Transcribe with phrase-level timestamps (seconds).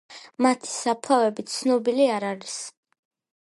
[0.45, 2.57] მათი საფლავები ცნობილი არ არის.